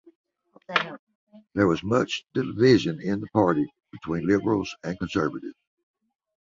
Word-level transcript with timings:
There 1.53 1.67
was 1.67 1.83
much 1.83 2.23
division 2.33 2.99
in 2.99 3.19
the 3.21 3.27
party, 3.27 3.67
between 3.91 4.25
liberals 4.25 4.75
and 4.83 4.97
conservatives. 4.97 5.53